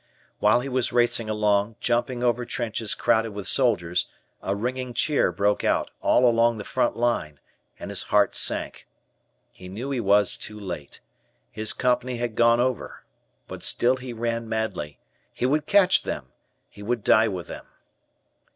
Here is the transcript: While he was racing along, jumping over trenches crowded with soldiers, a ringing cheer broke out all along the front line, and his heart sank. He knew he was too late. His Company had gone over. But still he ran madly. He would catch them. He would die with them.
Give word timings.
While 0.39 0.61
he 0.61 0.67
was 0.67 0.91
racing 0.91 1.29
along, 1.29 1.75
jumping 1.79 2.23
over 2.23 2.43
trenches 2.43 2.95
crowded 2.95 3.33
with 3.33 3.47
soldiers, 3.47 4.07
a 4.41 4.55
ringing 4.55 4.95
cheer 4.95 5.31
broke 5.31 5.63
out 5.63 5.91
all 6.01 6.27
along 6.27 6.57
the 6.57 6.63
front 6.63 6.97
line, 6.97 7.39
and 7.77 7.91
his 7.91 8.01
heart 8.01 8.33
sank. 8.33 8.87
He 9.51 9.67
knew 9.69 9.91
he 9.91 9.99
was 9.99 10.37
too 10.37 10.59
late. 10.59 11.01
His 11.51 11.73
Company 11.73 12.17
had 12.17 12.33
gone 12.33 12.59
over. 12.59 13.03
But 13.47 13.61
still 13.61 13.97
he 13.97 14.11
ran 14.11 14.49
madly. 14.49 14.97
He 15.31 15.45
would 15.45 15.67
catch 15.67 16.01
them. 16.01 16.29
He 16.67 16.81
would 16.81 17.03
die 17.03 17.27
with 17.27 17.45
them. 17.45 17.67